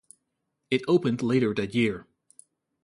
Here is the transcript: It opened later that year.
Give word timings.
It 0.71 0.81
opened 0.87 1.21
later 1.21 1.53
that 1.53 1.75
year. 1.75 2.07